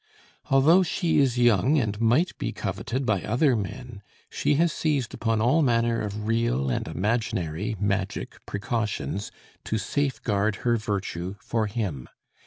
Although 0.49 0.81
she 0.81 1.19
is 1.19 1.37
young 1.37 1.77
and 1.77 2.01
might 2.01 2.35
be 2.39 2.51
coveted 2.53 3.05
by 3.05 3.21
other 3.21 3.55
men, 3.55 4.01
she 4.31 4.55
has 4.55 4.73
seized 4.73 5.13
upon 5.13 5.41
all 5.41 5.61
manner 5.61 6.01
of 6.01 6.27
real 6.27 6.71
and 6.71 6.87
imaginary 6.87 7.75
(magic) 7.79 8.43
precautions 8.47 9.29
to 9.65 9.77
safeguard 9.77 10.55
her 10.65 10.75
virtue 10.75 11.35
for 11.39 11.67
him. 11.67 12.07